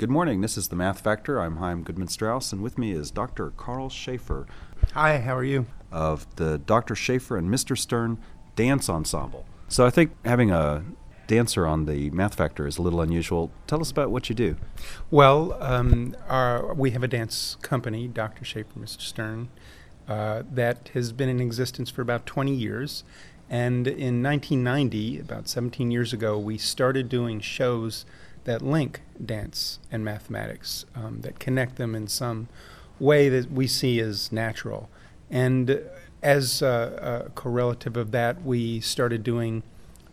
Good 0.00 0.10
morning. 0.10 0.42
This 0.42 0.56
is 0.56 0.68
the 0.68 0.76
Math 0.76 1.00
Factor. 1.00 1.40
I'm 1.40 1.56
Chaim 1.56 1.82
Goodman 1.82 2.06
Strauss, 2.06 2.52
and 2.52 2.62
with 2.62 2.78
me 2.78 2.92
is 2.92 3.10
Dr. 3.10 3.50
Karl 3.56 3.88
Schaffer 3.88 4.46
Hi, 4.92 5.18
how 5.18 5.36
are 5.36 5.42
you? 5.42 5.66
of 5.90 6.24
the 6.36 6.56
Dr. 6.56 6.94
Schaffer 6.94 7.36
and 7.36 7.50
Mr. 7.50 7.76
Stern 7.76 8.16
Dance 8.54 8.88
Ensemble. 8.88 9.44
So 9.66 9.84
I 9.84 9.90
think 9.90 10.12
having 10.24 10.52
a 10.52 10.84
dancer 11.26 11.66
on 11.66 11.86
the 11.86 12.10
Math 12.10 12.36
Factor 12.36 12.64
is 12.64 12.78
a 12.78 12.82
little 12.82 13.00
unusual. 13.00 13.50
Tell 13.66 13.80
us 13.80 13.90
about 13.90 14.12
what 14.12 14.28
you 14.28 14.36
do. 14.36 14.54
Well, 15.10 15.58
um, 15.60 16.14
our, 16.28 16.72
we 16.74 16.92
have 16.92 17.02
a 17.02 17.08
dance 17.08 17.56
company, 17.62 18.06
Dr. 18.06 18.44
Schaffer, 18.44 18.78
Mr. 18.78 19.00
Stern, 19.00 19.48
uh, 20.06 20.44
that 20.48 20.90
has 20.94 21.10
been 21.10 21.28
in 21.28 21.40
existence 21.40 21.90
for 21.90 22.02
about 22.02 22.24
20 22.24 22.54
years. 22.54 23.02
And 23.50 23.88
in 23.88 24.22
1990, 24.22 25.18
about 25.18 25.48
17 25.48 25.90
years 25.90 26.12
ago, 26.12 26.38
we 26.38 26.56
started 26.56 27.08
doing 27.08 27.40
shows 27.40 28.04
that 28.48 28.62
link 28.62 29.02
dance 29.24 29.78
and 29.92 30.02
mathematics, 30.02 30.86
um, 30.94 31.20
that 31.20 31.38
connect 31.38 31.76
them 31.76 31.94
in 31.94 32.08
some 32.08 32.48
way 32.98 33.28
that 33.28 33.52
we 33.52 33.66
see 33.66 34.00
as 34.00 34.32
natural. 34.32 34.88
And 35.30 35.82
as 36.22 36.62
a, 36.62 37.26
a 37.26 37.30
correlative 37.30 37.98
of 37.98 38.10
that, 38.12 38.42
we 38.42 38.80
started 38.80 39.22
doing 39.22 39.62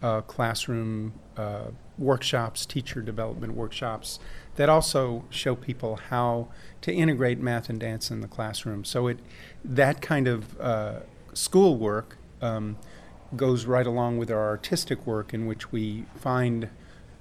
uh, 0.03 0.20
classroom 0.20 1.13
uh, 1.38 1.67
workshops, 1.98 2.66
teacher 2.66 3.02
development 3.02 3.53
workshops 3.53 4.20
that 4.58 4.67
also 4.67 5.23
show 5.30 5.55
people 5.55 5.95
how 6.09 6.49
to 6.81 6.94
integrate 6.94 7.39
math 7.39 7.70
and 7.70 7.80
dance 7.80 8.11
in 8.11 8.20
the 8.20 8.27
classroom. 8.27 8.83
So 8.83 9.08
it 9.08 9.20
that 9.63 10.02
kind 10.02 10.27
of 10.27 10.59
uh, 10.59 10.99
school 11.33 11.77
work 11.77 12.17
um, 12.41 12.75
goes 13.38 13.66
right 13.66 13.88
along 13.88 14.17
with 14.17 14.30
our 14.30 14.49
artistic 14.49 15.08
work, 15.08 15.33
in 15.33 15.45
which 15.45 15.72
we 15.72 16.03
find 16.20 16.70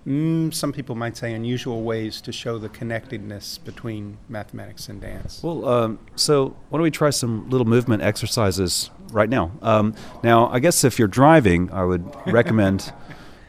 mm, 0.07 0.53
some 0.53 0.73
people 0.73 0.95
might 0.95 1.17
say 1.17 1.33
unusual 1.33 1.83
ways 1.83 2.21
to 2.23 2.33
show 2.33 2.59
the 2.59 2.69
connectedness 2.69 3.59
between 3.59 4.19
mathematics 4.29 4.89
and 4.89 5.01
dance. 5.01 5.43
Well, 5.43 5.67
um, 5.69 5.99
so 6.17 6.57
why 6.69 6.79
don't 6.79 6.83
we 6.83 6.91
try 6.91 7.11
some 7.11 7.49
little 7.51 7.67
movement 7.67 8.03
exercises 8.03 8.91
right 9.11 9.29
now? 9.29 9.53
Um, 9.63 9.95
now, 10.23 10.49
I 10.49 10.59
guess 10.61 10.85
if 10.85 10.99
you're 10.99 11.09
driving, 11.09 11.71
I 11.71 11.85
would 11.85 12.05
recommend 12.27 12.93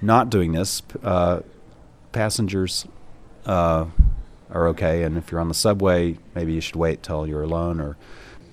not 0.02 0.30
doing 0.30 0.52
this. 0.54 0.82
Uh, 1.04 1.42
passengers 2.12 2.86
uh, 3.46 3.86
are 4.50 4.68
okay, 4.70 5.04
and 5.04 5.18
if 5.18 5.32
you're 5.32 5.42
on 5.42 5.50
the 5.50 5.54
subway, 5.54 6.18
maybe 6.34 6.54
you 6.54 6.62
should 6.62 6.76
wait 6.76 7.04
till 7.04 7.28
you're 7.28 7.44
alone 7.44 7.80
or. 7.80 7.98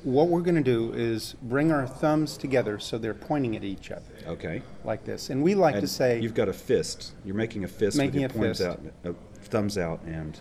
What 0.05 0.28
we're 0.28 0.41
going 0.41 0.56
to 0.56 0.62
do 0.62 0.92
is 0.92 1.36
bring 1.42 1.70
our 1.70 1.86
thumbs 1.86 2.36
together 2.36 2.78
so 2.81 2.98
they're 2.98 3.14
pointing 3.14 3.55
at 3.56 3.62
each 3.62 3.91
other, 3.92 4.03
Okay. 4.27 4.62
like 4.84 5.05
this. 5.05 5.31
And 5.31 5.42
we 5.42 5.55
like 5.55 5.78
to 5.81 5.86
say, 5.86 6.20
you've 6.20 6.34
got 6.34 6.48
a 6.48 6.53
fist. 6.53 7.12
You're 7.25 7.36
making 7.36 7.62
a 7.64 7.69
fist 7.69 7.97
Making 7.97 8.23
with 8.23 8.34
your 8.36 8.45
a 8.47 8.48
fist. 8.48 8.62
out, 8.62 8.80
uh, 9.05 9.12
thumbs 9.45 9.78
out, 9.78 10.00
and 10.05 10.39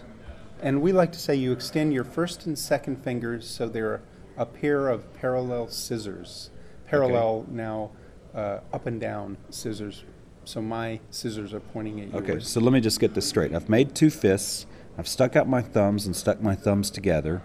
and 0.64 0.82
we 0.82 0.92
like 0.92 1.12
to 1.12 1.20
say 1.20 1.36
you 1.36 1.52
extend 1.52 1.92
your 1.94 2.04
first 2.04 2.46
and 2.46 2.58
second 2.58 3.04
fingers 3.04 3.48
so 3.48 3.68
they're 3.68 4.02
a 4.38 4.46
pair 4.46 4.88
of 4.90 5.12
parallel 5.16 5.68
scissors. 5.68 6.50
Parallel 6.88 7.46
now 7.50 7.92
uh, 8.36 8.60
up 8.74 8.86
and 8.88 9.00
down 9.00 9.38
scissors. 9.50 10.04
So 10.44 10.62
my 10.62 11.00
scissors 11.12 11.54
are 11.54 11.60
pointing 11.60 12.02
at 12.02 12.12
yours. 12.12 12.24
Okay, 12.30 12.40
so 12.40 12.60
let 12.60 12.74
me 12.74 12.80
just 12.82 13.00
get 13.00 13.14
this 13.14 13.28
straight. 13.28 13.54
I've 13.54 13.70
made 13.70 13.94
two 13.96 14.10
fists. 14.10 14.66
I've 14.98 15.08
stuck 15.08 15.36
out 15.36 15.48
my 15.48 15.62
thumbs 15.62 16.06
and 16.06 16.16
stuck 16.16 16.42
my 16.42 16.56
thumbs 16.56 16.90
together, 16.90 17.42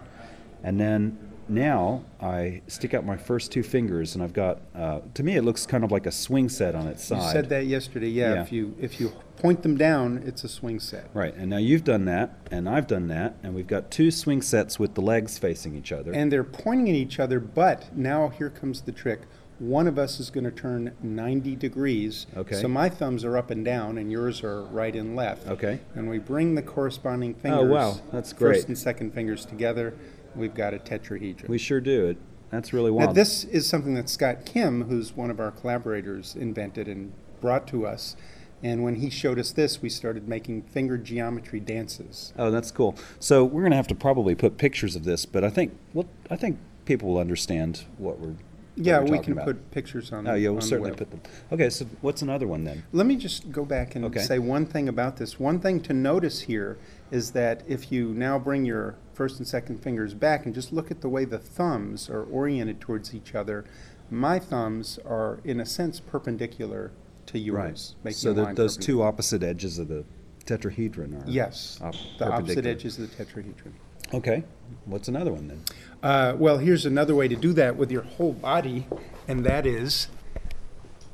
and 0.62 0.80
then 0.80 1.18
now 1.48 2.04
I 2.20 2.62
stick 2.66 2.94
out 2.94 3.04
my 3.04 3.16
first 3.16 3.52
two 3.52 3.62
fingers, 3.62 4.14
and 4.14 4.22
I've 4.22 4.32
got. 4.32 4.60
Uh, 4.74 5.00
to 5.14 5.22
me, 5.22 5.36
it 5.36 5.42
looks 5.42 5.66
kind 5.66 5.84
of 5.84 5.92
like 5.92 6.06
a 6.06 6.12
swing 6.12 6.48
set 6.48 6.74
on 6.74 6.86
its 6.86 7.04
side. 7.04 7.22
You 7.22 7.32
said 7.32 7.48
that 7.50 7.66
yesterday. 7.66 8.08
Yeah, 8.08 8.34
Yeah. 8.34 8.42
If 8.42 8.52
you 8.52 8.74
if 8.80 9.00
you 9.00 9.12
point 9.36 9.62
them 9.62 9.76
down, 9.76 10.22
it's 10.26 10.44
a 10.44 10.48
swing 10.48 10.80
set. 10.80 11.10
Right, 11.14 11.34
and 11.34 11.50
now 11.50 11.58
you've 11.58 11.84
done 11.84 12.04
that, 12.06 12.36
and 12.50 12.68
I've 12.68 12.86
done 12.86 13.08
that, 13.08 13.36
and 13.42 13.54
we've 13.54 13.66
got 13.66 13.90
two 13.90 14.10
swing 14.10 14.42
sets 14.42 14.78
with 14.78 14.94
the 14.94 15.02
legs 15.02 15.38
facing 15.38 15.74
each 15.76 15.92
other. 15.92 16.12
And 16.12 16.32
they're 16.32 16.44
pointing 16.44 16.88
at 16.88 16.94
each 16.94 17.20
other, 17.20 17.38
but 17.40 17.94
now 17.96 18.28
here 18.28 18.50
comes 18.50 18.82
the 18.82 18.92
trick. 18.92 19.22
One 19.58 19.86
of 19.86 19.98
us 19.98 20.20
is 20.20 20.28
going 20.28 20.44
to 20.44 20.50
turn 20.50 20.92
90 21.02 21.56
degrees. 21.56 22.26
Okay. 22.36 22.60
So 22.60 22.68
my 22.68 22.90
thumbs 22.90 23.24
are 23.24 23.38
up 23.38 23.50
and 23.50 23.64
down, 23.64 23.96
and 23.96 24.12
yours 24.12 24.42
are 24.42 24.64
right 24.64 24.94
and 24.94 25.16
left. 25.16 25.46
Okay. 25.48 25.80
And 25.94 26.10
we 26.10 26.18
bring 26.18 26.54
the 26.56 26.62
corresponding 26.62 27.34
fingers. 27.34 27.60
Oh, 27.62 27.64
wow. 27.64 27.94
That's 28.12 28.34
great. 28.34 28.56
First 28.56 28.68
and 28.68 28.76
second 28.76 29.14
fingers 29.14 29.46
together. 29.46 29.94
We've 30.36 30.54
got 30.54 30.74
a 30.74 30.78
tetrahedron. 30.78 31.48
we 31.48 31.58
sure 31.58 31.80
do 31.80 32.06
it. 32.06 32.18
That's 32.50 32.72
really 32.72 32.92
now, 32.92 33.12
this 33.12 33.44
is 33.44 33.66
something 33.66 33.94
that 33.94 34.08
Scott 34.08 34.46
Kim, 34.46 34.84
who's 34.84 35.16
one 35.16 35.30
of 35.30 35.40
our 35.40 35.50
collaborators, 35.50 36.36
invented 36.36 36.86
and 36.86 37.12
brought 37.40 37.66
to 37.68 37.86
us. 37.86 38.16
And 38.62 38.82
when 38.82 38.96
he 38.96 39.10
showed 39.10 39.38
us 39.38 39.52
this, 39.52 39.82
we 39.82 39.88
started 39.88 40.28
making 40.28 40.62
finger 40.62 40.96
geometry 40.96 41.60
dances. 41.60 42.32
Oh, 42.38 42.50
that's 42.50 42.70
cool. 42.70 42.96
So 43.18 43.44
we're 43.44 43.62
going 43.62 43.72
to 43.72 43.76
have 43.76 43.88
to 43.88 43.94
probably 43.94 44.34
put 44.34 44.56
pictures 44.56 44.96
of 44.96 45.04
this, 45.04 45.26
but 45.26 45.44
I 45.44 45.50
think 45.50 45.76
well, 45.92 46.06
I 46.30 46.36
think 46.36 46.58
people 46.84 47.10
will 47.10 47.18
understand 47.18 47.84
what 47.98 48.18
we're. 48.18 48.34
Yeah, 48.76 49.00
we 49.00 49.18
can 49.18 49.36
put 49.36 49.70
pictures 49.70 50.12
on. 50.12 50.26
Oh, 50.28 50.34
yeah, 50.34 50.48
on 50.48 50.54
we'll 50.56 50.60
the 50.60 50.66
certainly 50.66 50.90
web. 50.90 50.98
put 50.98 51.10
them. 51.10 51.20
Okay, 51.50 51.70
so 51.70 51.86
what's 52.02 52.20
another 52.22 52.46
one 52.46 52.64
then? 52.64 52.84
Let 52.92 53.06
me 53.06 53.16
just 53.16 53.50
go 53.50 53.64
back 53.64 53.94
and 53.96 54.04
Okay. 54.04 54.20
say 54.20 54.38
one 54.38 54.66
thing 54.66 54.88
about 54.88 55.16
this. 55.16 55.40
One 55.40 55.58
thing 55.60 55.80
to 55.80 55.92
notice 55.94 56.42
here 56.42 56.76
is 57.10 57.30
that 57.32 57.62
if 57.66 57.90
you 57.90 58.12
now 58.12 58.38
bring 58.38 58.64
your 58.66 58.96
first 59.14 59.38
and 59.38 59.48
second 59.48 59.82
fingers 59.82 60.12
back 60.12 60.44
and 60.44 60.54
just 60.54 60.72
look 60.72 60.90
at 60.90 61.00
the 61.00 61.08
way 61.08 61.24
the 61.24 61.38
thumbs 61.38 62.10
are 62.10 62.22
oriented 62.24 62.80
towards 62.80 63.14
each 63.14 63.34
other, 63.34 63.64
my 64.10 64.38
thumbs 64.38 64.98
are 65.06 65.40
in 65.42 65.58
a 65.58 65.66
sense 65.66 65.98
perpendicular 65.98 66.90
to 67.26 67.38
yours, 67.38 67.96
making 68.04 68.18
So 68.18 68.32
a 68.32 68.34
line 68.34 68.54
those 68.56 68.76
two 68.76 69.02
opposite 69.02 69.42
edges 69.42 69.78
of 69.78 69.88
the 69.88 70.04
tetrahedron 70.44 71.14
are. 71.26 71.28
Yes, 71.30 71.78
op- 71.82 71.94
the 72.18 72.26
opposite 72.30 72.56
perpendicular. 72.56 72.70
edges 72.70 72.98
of 72.98 73.10
the 73.16 73.24
tetrahedron. 73.24 73.72
Okay. 74.14 74.44
What's 74.84 75.08
another 75.08 75.32
one 75.32 75.48
then? 75.48 75.62
Uh, 76.02 76.36
well, 76.36 76.58
here's 76.58 76.86
another 76.86 77.14
way 77.14 77.28
to 77.28 77.36
do 77.36 77.52
that 77.54 77.76
with 77.76 77.90
your 77.90 78.02
whole 78.02 78.32
body, 78.32 78.86
and 79.26 79.44
that 79.44 79.66
is 79.66 80.08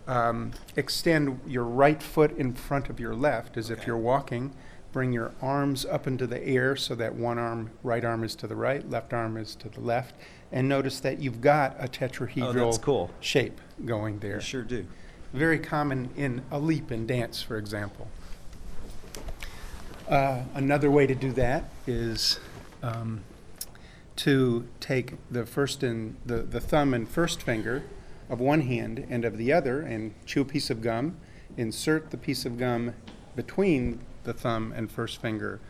um, 0.06 0.52
extend 0.76 1.40
your 1.46 1.64
right 1.64 2.02
foot 2.02 2.36
in 2.36 2.54
front 2.54 2.90
of 2.90 3.00
your 3.00 3.14
left 3.14 3.56
as 3.56 3.70
if 3.70 3.86
you're 3.86 3.96
walking. 3.96 4.52
Bring 4.92 5.12
your 5.12 5.32
arms 5.40 5.86
up 5.86 6.06
into 6.06 6.26
the 6.26 6.44
air 6.46 6.76
so 6.76 6.94
that 6.96 7.14
one 7.14 7.38
arm, 7.38 7.70
right 7.82 8.04
arm 8.04 8.24
is 8.24 8.34
to 8.36 8.46
the 8.46 8.56
right, 8.56 8.88
left 8.90 9.14
arm 9.14 9.38
is 9.38 9.54
to 9.56 9.70
the 9.70 9.80
left, 9.80 10.14
and 10.50 10.68
notice 10.68 11.00
that 11.00 11.18
you've 11.18 11.40
got 11.40 11.74
a 11.78 11.88
tetrahedral 11.88 12.80
cool. 12.82 13.10
shape 13.20 13.58
going 13.86 14.18
there. 14.18 14.40
sure 14.40 14.62
do. 14.62 14.86
Very 15.32 15.58
common 15.58 16.10
in 16.14 16.42
a 16.50 16.58
leap 16.58 16.92
in 16.92 17.06
dance, 17.06 17.40
for 17.40 17.56
example. 17.56 18.08
Uh, 20.06 20.42
another 20.54 20.90
way 20.90 21.06
to 21.06 21.14
do 21.14 21.32
that 21.32 21.70
is 21.86 22.38
um, 22.82 23.22
to 24.16 24.68
take 24.80 25.14
the 25.30 25.46
first 25.46 25.82
and 25.82 26.16
the, 26.26 26.42
the 26.42 26.60
thumb 26.60 26.92
and 26.92 27.08
first 27.08 27.42
finger 27.42 27.82
of 28.28 28.40
one 28.40 28.62
hand 28.62 29.06
and 29.08 29.24
of 29.24 29.36
the 29.36 29.52
other 29.52 29.80
and 29.80 30.14
chew 30.26 30.42
a 30.42 30.44
piece 30.44 30.70
of 30.70 30.82
gum, 30.82 31.16
insert 31.56 32.10
the 32.10 32.16
piece 32.16 32.44
of 32.44 32.58
gum 32.58 32.94
between 33.36 34.00
the 34.24 34.32
thumb 34.32 34.72
and 34.76 34.90
first 34.90 35.20
finger 35.20 35.60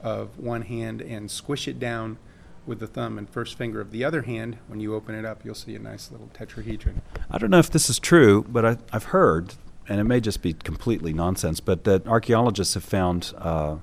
of 0.00 0.38
one 0.38 0.62
hand 0.62 1.00
and 1.00 1.30
squish 1.30 1.66
it 1.66 1.78
down 1.78 2.18
with 2.66 2.80
the 2.80 2.86
thumb 2.86 3.18
and 3.18 3.28
first 3.30 3.56
finger 3.56 3.80
of 3.80 3.90
the 3.90 4.04
other 4.04 4.22
hand. 4.22 4.58
When 4.68 4.78
you 4.78 4.94
open 4.94 5.14
it 5.14 5.24
up, 5.24 5.44
you'll 5.44 5.54
see 5.54 5.74
a 5.74 5.78
nice 5.78 6.10
little 6.10 6.28
tetrahedron. 6.34 7.00
I 7.30 7.38
don't 7.38 7.50
know 7.50 7.58
if 7.58 7.70
this 7.70 7.88
is 7.88 7.98
true, 7.98 8.44
but 8.48 8.64
I, 8.64 8.76
I've 8.92 9.04
heard, 9.04 9.54
and 9.88 10.00
it 10.00 10.04
may 10.04 10.20
just 10.20 10.42
be 10.42 10.52
completely 10.52 11.12
nonsense, 11.12 11.60
but 11.60 11.84
that 11.84 12.06
archaeologists 12.06 12.74
have 12.74 12.84
found 12.84 13.32
uh, 13.38 13.76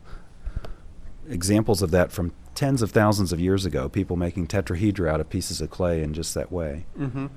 examples 1.27 1.81
of 1.81 1.91
that 1.91 2.11
from 2.11 2.31
tens 2.55 2.81
of 2.81 2.91
thousands 2.91 3.31
of 3.31 3.39
years 3.39 3.65
ago. 3.65 3.89
People 3.89 4.15
making 4.15 4.47
tetrahedra 4.47 5.09
out 5.09 5.19
of 5.19 5.29
pieces 5.29 5.61
of 5.61 5.69
clay 5.69 6.01
in 6.01 6.13
just 6.13 6.33
that 6.33 6.51
way. 6.51 6.85
hmm 6.97 7.27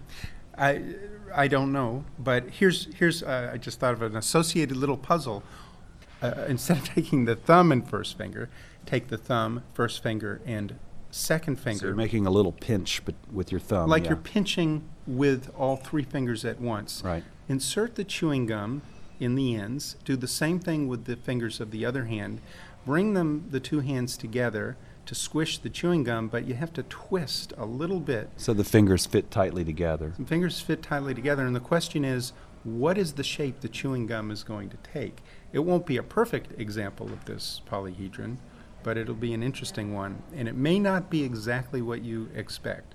I 0.56 0.82
I 1.34 1.46
don't 1.46 1.72
know, 1.72 2.04
but 2.18 2.48
here's 2.50 2.92
here's 2.94 3.22
uh, 3.22 3.50
I 3.52 3.58
just 3.58 3.78
thought 3.80 3.92
of 3.94 4.02
an 4.02 4.16
associated 4.16 4.76
little 4.76 4.96
puzzle. 4.96 5.42
Uh, 6.20 6.44
instead 6.48 6.78
of 6.78 6.84
taking 6.84 7.26
the 7.26 7.36
thumb 7.36 7.70
and 7.70 7.88
first 7.88 8.18
finger, 8.18 8.48
take 8.86 9.06
the 9.06 9.18
thumb, 9.18 9.62
first 9.72 10.02
finger, 10.02 10.40
and 10.44 10.74
second 11.10 11.56
So 11.58 11.62
finger, 11.62 11.86
you're 11.86 11.94
making 11.94 12.26
a 12.26 12.30
little 12.30 12.50
pinch 12.52 13.04
but 13.04 13.14
with 13.32 13.52
your 13.52 13.60
thumb. 13.60 13.88
like 13.88 14.04
yeah. 14.04 14.10
you're 14.10 14.16
pinching 14.16 14.88
with 15.06 15.50
all 15.56 15.76
three 15.76 16.02
fingers 16.02 16.44
at 16.44 16.60
once. 16.60 17.02
Right. 17.04 17.22
Insert 17.48 17.94
the 17.94 18.04
chewing 18.04 18.46
gum 18.46 18.82
in 19.20 19.34
the 19.36 19.54
ends. 19.54 19.96
Do 20.04 20.16
the 20.16 20.28
same 20.28 20.58
thing 20.58 20.88
with 20.88 21.04
the 21.04 21.16
fingers 21.16 21.60
of 21.60 21.70
the 21.70 21.84
other 21.84 22.04
hand. 22.06 22.40
Bring 22.84 23.14
them 23.14 23.46
the 23.50 23.60
two 23.60 23.80
hands 23.80 24.16
together 24.16 24.76
to 25.08 25.14
squish 25.14 25.56
the 25.56 25.70
chewing 25.70 26.04
gum, 26.04 26.28
but 26.28 26.46
you 26.46 26.52
have 26.52 26.70
to 26.74 26.82
twist 26.82 27.54
a 27.56 27.64
little 27.64 27.98
bit 27.98 28.28
So 28.36 28.52
the 28.52 28.62
fingers 28.62 29.06
fit 29.06 29.30
tightly 29.30 29.64
together. 29.64 30.12
Some 30.14 30.26
fingers 30.26 30.60
fit 30.60 30.82
tightly 30.82 31.14
together, 31.14 31.46
and 31.46 31.56
the 31.56 31.60
question 31.60 32.04
is, 32.04 32.34
what 32.62 32.98
is 32.98 33.14
the 33.14 33.24
shape 33.24 33.60
the 33.60 33.70
chewing 33.70 34.06
gum 34.06 34.30
is 34.30 34.42
going 34.42 34.68
to 34.68 34.76
take? 34.92 35.22
It 35.50 35.60
won't 35.60 35.86
be 35.86 35.96
a 35.96 36.02
perfect 36.02 36.60
example 36.60 37.06
of 37.06 37.24
this 37.24 37.62
polyhedron, 37.66 38.36
but 38.82 38.98
it'll 38.98 39.14
be 39.14 39.32
an 39.32 39.42
interesting 39.42 39.94
one, 39.94 40.22
and 40.36 40.46
it 40.46 40.54
may 40.54 40.78
not 40.78 41.08
be 41.08 41.24
exactly 41.24 41.80
what 41.80 42.02
you 42.02 42.28
expect, 42.34 42.94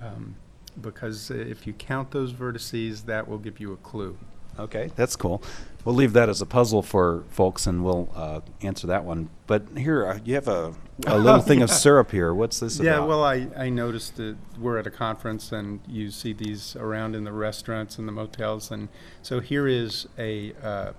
um, 0.00 0.36
because 0.80 1.32
if 1.32 1.66
you 1.66 1.72
count 1.72 2.12
those 2.12 2.32
vertices, 2.32 3.06
that 3.06 3.26
will 3.26 3.38
give 3.38 3.58
you 3.58 3.72
a 3.72 3.76
clue. 3.78 4.16
Okay, 4.60 4.90
that's 4.94 5.16
cool. 5.16 5.42
We'll 5.84 5.94
leave 5.94 6.12
that 6.12 6.28
as 6.28 6.42
a 6.42 6.46
puzzle 6.46 6.82
for 6.82 7.24
folks, 7.30 7.66
and 7.66 7.82
we'll 7.82 8.10
uh, 8.14 8.40
answer 8.60 8.86
that 8.88 9.04
one. 9.04 9.30
But 9.46 9.66
here, 9.78 10.06
uh, 10.06 10.18
you 10.24 10.34
have 10.34 10.46
a, 10.46 10.74
a 11.06 11.18
little 11.18 11.40
thing 11.40 11.62
of 11.62 11.70
syrup 11.70 12.10
here. 12.10 12.34
What's 12.34 12.60
this 12.60 12.78
Yeah, 12.78 12.96
about? 12.96 13.08
well, 13.08 13.24
I, 13.24 13.48
I 13.56 13.70
noticed 13.70 14.16
that 14.16 14.36
we're 14.58 14.76
at 14.76 14.86
a 14.86 14.90
conference 14.90 15.52
and 15.52 15.80
you 15.88 16.10
see 16.10 16.34
these 16.34 16.76
around 16.76 17.16
in 17.16 17.24
the 17.24 17.32
restaurants 17.32 17.98
and 17.98 18.06
the 18.06 18.12
motels. 18.12 18.70
And 18.70 18.88
so 19.22 19.40
here 19.40 19.66
is 19.66 20.06
a, 20.18 20.52
uh, 20.62 20.92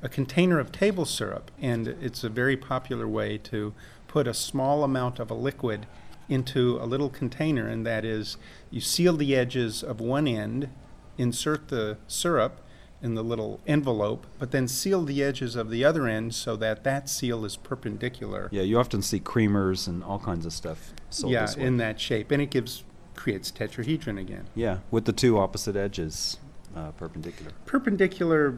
a 0.00 0.08
container 0.08 0.58
of 0.58 0.72
table 0.72 1.04
syrup. 1.04 1.50
And 1.60 1.86
it's 1.86 2.24
a 2.24 2.30
very 2.30 2.56
popular 2.56 3.06
way 3.06 3.36
to 3.38 3.74
put 4.08 4.26
a 4.26 4.34
small 4.34 4.82
amount 4.82 5.18
of 5.18 5.30
a 5.30 5.34
liquid 5.34 5.86
into 6.30 6.78
a 6.80 6.86
little 6.86 7.10
container. 7.10 7.68
And 7.68 7.84
that 7.84 8.06
is, 8.06 8.38
you 8.70 8.80
seal 8.80 9.18
the 9.18 9.36
edges 9.36 9.82
of 9.82 10.00
one 10.00 10.26
end, 10.26 10.70
insert 11.18 11.68
the 11.68 11.98
syrup 12.06 12.62
in 13.02 13.14
the 13.14 13.22
little 13.24 13.60
envelope, 13.66 14.26
but 14.38 14.52
then 14.52 14.68
seal 14.68 15.02
the 15.04 15.22
edges 15.22 15.56
of 15.56 15.70
the 15.70 15.84
other 15.84 16.06
end 16.06 16.34
so 16.34 16.54
that 16.56 16.84
that 16.84 17.08
seal 17.08 17.44
is 17.44 17.56
perpendicular 17.56 18.48
yeah, 18.52 18.62
you 18.62 18.78
often 18.78 19.02
see 19.02 19.18
creamers 19.18 19.88
and 19.88 20.04
all 20.04 20.18
kinds 20.20 20.46
of 20.46 20.52
stuff 20.52 20.92
sold 21.10 21.32
yeah, 21.32 21.52
in 21.56 21.76
that 21.78 21.98
shape, 22.00 22.30
and 22.30 22.40
it 22.40 22.50
gives 22.50 22.84
creates 23.14 23.50
tetrahedron 23.50 24.18
again. 24.18 24.46
yeah, 24.54 24.78
with 24.90 25.04
the 25.04 25.12
two 25.12 25.36
opposite 25.38 25.76
edges 25.76 26.38
uh, 26.76 26.90
perpendicular. 26.92 27.52
Perpendicular, 27.66 28.54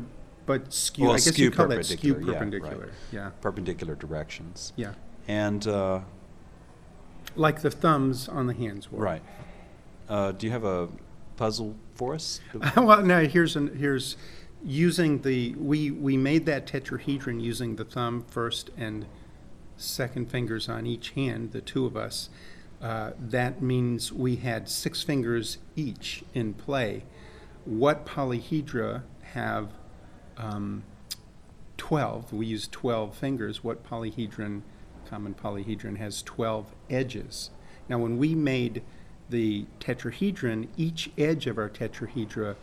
but 0.46 0.72
skew. 0.72 1.04
Well, 1.06 1.14
I 1.14 1.16
guess 1.16 1.24
skew 1.32 1.46
you 1.46 1.50
call 1.50 1.66
that 1.68 1.84
skew 1.84 2.14
perpendicular, 2.14 2.20
yeah, 2.22 2.30
right. 2.30 2.38
perpendicular. 2.38 2.92
Yeah, 3.12 3.30
Perpendicular 3.40 3.94
directions. 3.96 4.72
yeah, 4.76 4.92
And, 5.26 5.66
uh, 5.66 6.00
like 7.34 7.62
the 7.62 7.70
thumbs 7.70 8.28
on 8.28 8.46
the 8.46 8.54
hands 8.54 8.92
were. 8.92 9.02
right. 9.02 9.22
Uh, 10.08 10.32
do 10.32 10.46
you 10.46 10.52
have 10.52 10.64
a 10.64 10.88
puzzle 11.36 11.76
for 11.94 12.14
us? 12.14 12.40
well, 12.76 13.02
now 13.02 13.20
here's 13.20 13.56
an, 13.56 13.76
here's 13.76 14.16
using 14.64 15.20
the 15.22 15.54
we 15.56 15.90
we 15.90 16.16
made 16.16 16.46
that 16.46 16.66
tetrahedron 16.66 17.40
using 17.40 17.76
the 17.76 17.84
thumb 17.84 18.24
first 18.28 18.70
and 18.76 19.06
second 19.76 20.30
fingers 20.30 20.68
on 20.68 20.86
each 20.86 21.10
hand, 21.10 21.52
the 21.52 21.60
two 21.60 21.86
of 21.86 21.96
us. 21.96 22.28
Uh, 22.80 23.12
that 23.18 23.62
means 23.62 24.12
we 24.12 24.36
had 24.36 24.68
six 24.68 25.02
fingers 25.02 25.58
each 25.74 26.22
in 26.34 26.52
play. 26.54 27.04
What 27.64 28.04
polyhedra 28.04 29.02
have 29.32 29.70
um, 30.36 30.84
12? 31.78 32.32
We 32.32 32.46
use 32.46 32.68
12 32.68 33.16
fingers. 33.16 33.64
What 33.64 33.88
polyhedron, 33.88 34.62
common 35.08 35.34
polyhedron, 35.34 35.96
has 35.96 36.22
12 36.22 36.74
edges? 36.90 37.50
Now, 37.88 37.98
when 37.98 38.18
we 38.18 38.34
made 38.34 38.82
the 39.30 39.66
tetrahedron, 39.80 40.68
each 40.76 41.10
edge 41.16 41.46
of 41.46 41.58
our 41.58 41.68
tetrahedra 41.68 42.56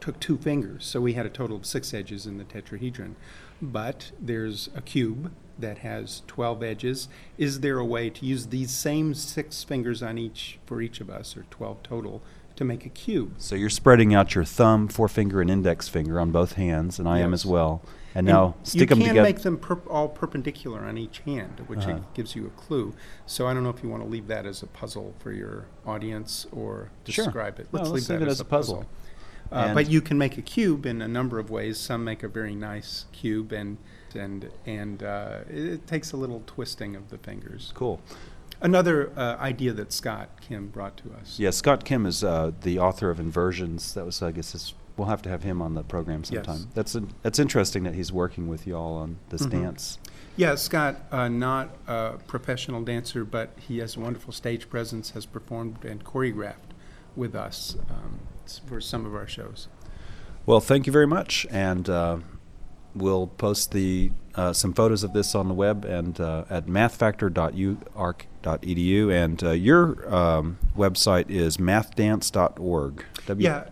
took 0.00 0.20
two 0.20 0.38
fingers, 0.38 0.84
so 0.84 1.00
we 1.00 1.14
had 1.14 1.26
a 1.26 1.30
total 1.30 1.56
of 1.56 1.66
six 1.66 1.92
edges 1.92 2.26
in 2.26 2.38
the 2.38 2.44
tetrahedron. 2.44 3.14
But 3.60 4.12
there's 4.20 4.70
a 4.74 4.80
cube 4.80 5.32
that 5.58 5.78
has 5.78 6.22
12 6.28 6.62
edges. 6.62 7.08
Is 7.36 7.60
there 7.60 7.78
a 7.78 7.84
way 7.84 8.10
to 8.10 8.24
use 8.24 8.46
these 8.46 8.70
same 8.70 9.14
six 9.14 9.64
fingers 9.64 10.02
on 10.02 10.16
each 10.16 10.58
for 10.66 10.80
each 10.80 11.00
of 11.00 11.10
us, 11.10 11.36
or 11.36 11.44
12 11.50 11.82
total, 11.82 12.22
to 12.58 12.64
make 12.64 12.84
a 12.84 12.88
cube? 12.88 13.34
So 13.38 13.54
you're 13.54 13.70
spreading 13.70 14.14
out 14.14 14.34
your 14.34 14.44
thumb, 14.44 14.88
forefinger, 14.88 15.40
and 15.40 15.50
index 15.50 15.88
finger 15.88 16.20
on 16.20 16.30
both 16.30 16.52
hands, 16.54 16.98
and 16.98 17.08
I 17.08 17.20
am 17.20 17.32
as 17.32 17.46
well. 17.46 17.82
And 18.14 18.26
now 18.26 18.56
stick 18.64 18.88
them 18.88 18.98
together. 18.98 19.14
you 19.14 19.14
can 19.14 19.22
make 19.22 19.42
them 19.42 19.58
per- 19.58 19.80
all 19.88 20.08
perpendicular 20.08 20.80
on 20.80 20.98
each 20.98 21.20
hand, 21.20 21.62
which 21.68 21.80
Uh-huh. 21.80 22.00
gives 22.14 22.34
you 22.34 22.46
a 22.46 22.50
clue. 22.50 22.94
So 23.26 23.46
I 23.46 23.54
don't 23.54 23.62
know 23.62 23.70
if 23.70 23.82
you 23.82 23.88
want 23.88 24.02
to 24.02 24.08
leave 24.08 24.26
that 24.26 24.44
as 24.44 24.62
a 24.62 24.66
puzzle 24.66 25.14
for 25.20 25.30
your 25.30 25.66
audience 25.86 26.46
or 26.50 26.90
Sure. 27.06 27.24
describe 27.26 27.60
it. 27.60 27.68
No, 27.72 27.78
Let's, 27.80 27.90
let's 27.90 28.08
leave 28.08 28.10
leave 28.10 28.20
that 28.20 28.28
it 28.28 28.30
as 28.30 28.40
a 28.40 28.44
puzzle. 28.44 28.86
Uh, 29.52 29.72
but 29.72 29.88
you 29.88 30.00
can 30.02 30.18
make 30.18 30.36
a 30.36 30.42
cube 30.42 30.84
in 30.84 31.00
a 31.00 31.08
number 31.08 31.38
of 31.38 31.48
ways. 31.48 31.78
Some 31.78 32.02
make 32.04 32.22
a 32.22 32.28
very 32.28 32.54
nice 32.54 33.06
cube, 33.12 33.52
and 33.52 33.78
and 34.14 34.50
and 34.66 35.02
uh, 35.02 35.38
it, 35.48 35.64
it 35.64 35.86
takes 35.86 36.12
a 36.12 36.16
little 36.16 36.42
twisting 36.46 36.96
of 36.96 37.08
the 37.10 37.18
fingers. 37.18 37.72
cool. 37.74 38.00
Another 38.60 39.12
uh, 39.16 39.36
idea 39.38 39.72
that 39.72 39.92
Scott 39.92 40.30
Kim 40.40 40.68
brought 40.68 40.96
to 40.98 41.12
us. 41.20 41.38
Yeah, 41.38 41.50
Scott 41.50 41.84
Kim 41.84 42.06
is 42.06 42.24
uh, 42.24 42.50
the 42.62 42.78
author 42.78 43.10
of 43.10 43.20
Inversions. 43.20 43.94
That 43.94 44.04
was, 44.04 44.20
I 44.20 44.32
guess, 44.32 44.52
his, 44.52 44.74
we'll 44.96 45.06
have 45.08 45.22
to 45.22 45.28
have 45.28 45.44
him 45.44 45.62
on 45.62 45.74
the 45.74 45.84
program 45.84 46.24
sometime. 46.24 46.56
Yes. 46.56 46.66
That's 46.74 46.96
that's 47.22 47.38
interesting 47.38 47.84
that 47.84 47.94
he's 47.94 48.12
working 48.12 48.48
with 48.48 48.66
y'all 48.66 48.96
on 48.96 49.18
this 49.28 49.42
Mhm. 49.46 49.50
dance. 49.50 49.98
Yeah, 50.36 50.54
Scott, 50.56 50.96
uh, 51.12 51.28
not 51.28 51.70
a 51.86 52.18
professional 52.26 52.82
dancer, 52.82 53.24
but 53.24 53.50
he 53.58 53.78
has 53.78 53.96
a 53.96 54.00
wonderful 54.00 54.32
stage 54.32 54.68
presence, 54.68 55.10
has 55.10 55.24
performed 55.26 55.84
and 55.84 56.04
choreographed 56.04 56.72
with 57.16 57.34
us 57.34 57.76
um, 57.90 58.20
for 58.66 58.80
some 58.80 59.04
of 59.06 59.14
our 59.14 59.26
shows. 59.26 59.68
Well, 60.46 60.60
thank 60.60 60.86
you 60.86 60.92
very 60.92 61.06
much, 61.06 61.46
and 61.50 61.88
uh, 61.88 62.18
we'll 62.94 63.26
post 63.26 63.72
the 63.72 64.12
uh, 64.38 64.52
some 64.52 64.72
photos 64.72 65.02
of 65.02 65.12
this 65.12 65.34
on 65.34 65.48
the 65.48 65.54
web 65.54 65.84
and 65.84 66.20
uh, 66.20 66.44
at 66.48 66.66
mathfactor.uark.edu. 66.66 69.12
And 69.12 69.42
uh, 69.44 69.50
your 69.50 70.14
um, 70.14 70.58
website 70.76 71.30
is 71.30 71.56
mathdance.org. 71.56 73.04
W- 73.26 73.44
Yeah, 73.44 73.64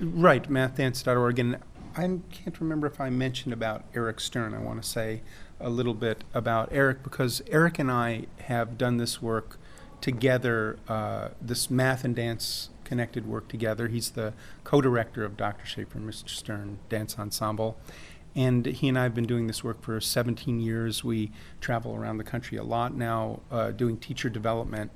right, 0.00 0.48
mathdance.org. 0.50 1.38
And 1.38 1.56
I 1.96 2.18
can't 2.30 2.60
remember 2.60 2.86
if 2.86 3.00
I 3.00 3.10
mentioned 3.10 3.52
about 3.52 3.84
Eric 3.94 4.20
Stern. 4.20 4.54
I 4.54 4.58
want 4.58 4.82
to 4.82 4.88
say 4.88 5.22
a 5.60 5.70
little 5.70 5.94
bit 5.94 6.24
about 6.34 6.68
Eric 6.72 7.02
because 7.02 7.42
Eric 7.48 7.78
and 7.78 7.90
I 7.90 8.26
have 8.44 8.78
done 8.78 8.96
this 8.96 9.20
work 9.22 9.58
together, 10.00 10.78
uh, 10.88 11.28
this 11.40 11.70
math 11.70 12.04
and 12.04 12.16
dance 12.16 12.70
connected 12.84 13.26
work 13.26 13.48
together. 13.48 13.88
He's 13.88 14.10
the 14.10 14.32
co 14.64 14.80
director 14.80 15.24
of 15.24 15.36
Dr. 15.36 15.66
Schaffer 15.66 15.98
and 15.98 16.08
Mr. 16.10 16.28
Stern 16.30 16.78
Dance 16.88 17.18
Ensemble. 17.18 17.76
And 18.34 18.66
he 18.66 18.88
and 18.88 18.98
I 18.98 19.02
have 19.04 19.14
been 19.14 19.26
doing 19.26 19.46
this 19.46 19.64
work 19.64 19.82
for 19.82 20.00
17 20.00 20.60
years. 20.60 21.02
We 21.02 21.32
travel 21.60 21.94
around 21.94 22.18
the 22.18 22.24
country 22.24 22.56
a 22.58 22.62
lot 22.62 22.94
now, 22.94 23.40
uh, 23.50 23.72
doing 23.72 23.96
teacher 23.96 24.28
development 24.28 24.90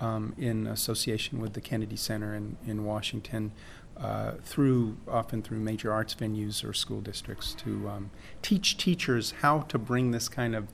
um, 0.00 0.34
in 0.36 0.66
association 0.66 1.40
with 1.40 1.52
the 1.52 1.60
Kennedy 1.60 1.96
Center 1.96 2.34
in, 2.34 2.56
in 2.66 2.84
Washington, 2.84 3.52
uh, 3.96 4.32
through 4.42 4.96
often 5.06 5.42
through 5.42 5.58
major 5.58 5.92
arts 5.92 6.14
venues 6.14 6.68
or 6.68 6.72
school 6.72 7.00
districts 7.00 7.54
to 7.54 7.88
um, 7.88 8.10
teach 8.40 8.76
teachers 8.76 9.34
how 9.42 9.60
to 9.60 9.78
bring 9.78 10.10
this 10.10 10.28
kind 10.28 10.56
of 10.56 10.66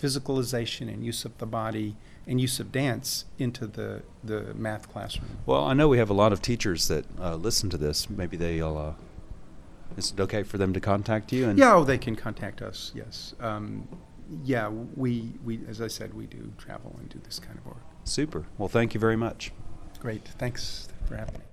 physicalization 0.00 0.92
and 0.92 1.04
use 1.04 1.24
of 1.24 1.38
the 1.38 1.46
body 1.46 1.94
and 2.26 2.40
use 2.40 2.58
of 2.58 2.72
dance 2.72 3.24
into 3.38 3.66
the, 3.66 4.02
the 4.24 4.52
math 4.54 4.90
classroom. 4.92 5.38
Well, 5.46 5.64
I 5.64 5.74
know 5.74 5.88
we 5.88 5.98
have 5.98 6.10
a 6.10 6.14
lot 6.14 6.32
of 6.32 6.42
teachers 6.42 6.88
that 6.88 7.04
uh, 7.20 7.36
listen 7.36 7.70
to 7.70 7.76
this. 7.76 8.10
Maybe 8.10 8.36
they'll. 8.36 8.96
Is 9.96 10.12
it 10.12 10.20
okay 10.20 10.42
for 10.42 10.58
them 10.58 10.72
to 10.72 10.80
contact 10.80 11.32
you? 11.32 11.48
And 11.48 11.58
Yeah, 11.58 11.74
oh, 11.74 11.84
they 11.84 11.98
can 11.98 12.16
contact 12.16 12.62
us. 12.62 12.92
Yes, 12.94 13.34
um, 13.40 13.86
yeah. 14.44 14.68
We, 14.68 15.32
we 15.44 15.60
as 15.68 15.80
I 15.80 15.88
said, 15.88 16.14
we 16.14 16.26
do 16.26 16.52
travel 16.58 16.96
and 16.98 17.08
do 17.08 17.20
this 17.24 17.38
kind 17.38 17.58
of 17.58 17.66
work. 17.66 17.82
Super. 18.04 18.46
Well, 18.58 18.68
thank 18.68 18.94
you 18.94 19.00
very 19.00 19.16
much. 19.16 19.52
Great. 20.00 20.26
Thanks 20.38 20.88
for 21.06 21.16
having 21.16 21.34
me. 21.34 21.51